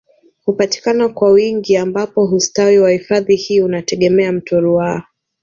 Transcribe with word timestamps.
Hupatikana 0.45 1.09
kwa 1.09 1.29
wingi 1.31 1.77
ambapo 1.77 2.25
hustawi 2.25 2.79
wa 2.79 2.91
hifadhi 2.91 3.35
hii 3.35 3.61
unategemea 3.61 4.31
mto 4.31 4.61
ruaha 4.61 5.07